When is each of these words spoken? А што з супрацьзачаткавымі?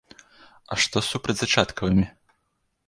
А 0.75 0.79
што 0.85 0.95
з 1.03 1.11
супрацьзачаткавымі? 1.17 2.05